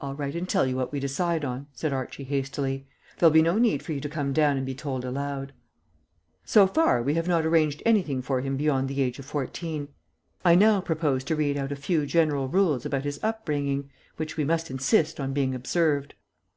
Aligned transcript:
"I'll 0.00 0.14
write 0.16 0.34
and 0.34 0.48
tell 0.48 0.66
you 0.66 0.74
what 0.74 0.90
we 0.90 0.98
decide 0.98 1.44
on," 1.44 1.68
said 1.72 1.92
Archie 1.92 2.24
hastily; 2.24 2.88
"there'll 3.16 3.32
be 3.32 3.40
no 3.40 3.56
need 3.56 3.84
for 3.84 3.92
you 3.92 4.00
to 4.00 4.08
come 4.08 4.32
down 4.32 4.56
and 4.56 4.66
be 4.66 4.74
told 4.74 5.04
aloud." 5.04 5.52
"So 6.44 6.66
far 6.66 7.00
we 7.00 7.14
have 7.14 7.28
not 7.28 7.46
arranged 7.46 7.80
anything 7.86 8.20
for 8.20 8.40
him 8.40 8.56
beyond 8.56 8.88
the 8.88 9.00
age 9.00 9.20
of 9.20 9.26
fourteen. 9.26 9.90
I 10.44 10.56
now 10.56 10.80
propose 10.80 11.22
to 11.22 11.36
read 11.36 11.56
out 11.56 11.70
a 11.70 11.76
few 11.76 12.04
general 12.04 12.48
rules 12.48 12.84
about 12.84 13.04
his 13.04 13.22
upbringing 13.22 13.90
which 14.16 14.36
we 14.36 14.42
must 14.42 14.72
insist 14.72 15.20
on 15.20 15.32
being 15.32 15.54
observed." 15.54 16.14